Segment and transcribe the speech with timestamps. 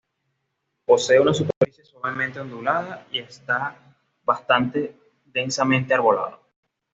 [0.85, 3.77] Posee una superficie suavemente ondulada y está
[4.25, 4.97] bastante
[5.31, 6.41] densamente arbolado.